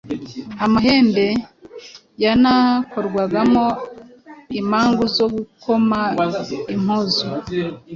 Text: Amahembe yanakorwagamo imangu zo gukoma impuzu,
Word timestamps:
Amahembe 0.65 1.25
yanakorwagamo 2.23 3.65
imangu 4.59 5.03
zo 5.15 5.25
gukoma 5.35 5.99
impuzu, 6.75 7.27